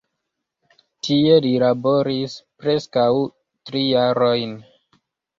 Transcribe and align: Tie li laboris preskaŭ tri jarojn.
Tie 1.07 1.33
li 1.45 1.49
laboris 1.63 2.37
preskaŭ 2.63 3.03
tri 3.71 3.83
jarojn. 3.89 4.57